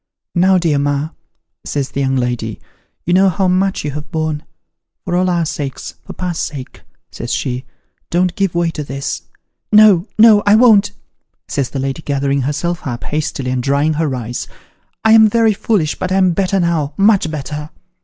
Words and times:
'Now, 0.33 0.57
dear 0.57 0.79
ma,' 0.79 1.09
says 1.63 1.91
the 1.91 1.99
young 2.01 2.15
lady, 2.15 2.59
'you 3.05 3.13
know 3.13 3.29
how 3.29 3.47
much 3.47 3.85
you 3.85 3.91
have 3.91 4.09
borne. 4.09 4.41
For 5.05 5.15
all 5.15 5.29
our 5.29 5.45
sakes 5.45 5.93
for 6.03 6.13
pa's 6.13 6.39
sake,' 6.39 6.81
says 7.11 7.31
she,' 7.31 7.65
don't 8.09 8.33
give 8.35 8.55
way 8.55 8.71
to 8.71 8.83
this!'' 8.83 9.21
No, 9.71 10.07
no, 10.17 10.41
I 10.47 10.55
won't!' 10.55 10.93
says 11.47 11.69
the 11.69 11.77
lady, 11.77 12.01
gathering 12.01 12.41
herself 12.41 12.87
up, 12.87 13.03
hastily, 13.03 13.51
and 13.51 13.61
drying 13.61 13.93
her 13.93 14.15
eyes;' 14.15 14.47
I 15.05 15.11
am 15.11 15.29
very 15.29 15.53
foolish, 15.53 15.93
but 15.93 16.11
I'm 16.11 16.31
better 16.31 16.59
now 16.59 16.95
much 16.97 17.29
better.' 17.29 17.69